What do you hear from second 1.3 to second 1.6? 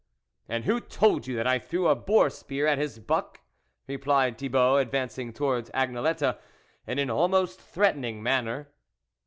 that I